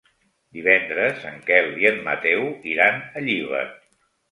Divendres 0.59 1.27
en 1.33 1.37
Quel 1.51 1.69
i 1.83 1.87
en 1.91 2.03
Mateu 2.09 2.51
iran 2.75 3.01
a 3.21 3.25
Llíber. 3.31 3.65